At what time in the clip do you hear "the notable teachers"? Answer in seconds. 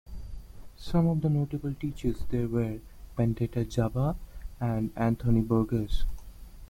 1.21-2.23